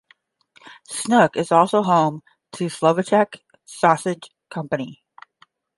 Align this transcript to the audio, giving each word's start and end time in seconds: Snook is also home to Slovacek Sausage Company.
Snook 0.89 1.35
is 1.37 1.51
also 1.51 1.83
home 1.83 2.23
to 2.53 2.65
Slovacek 2.65 3.35
Sausage 3.65 4.31
Company. 4.49 5.03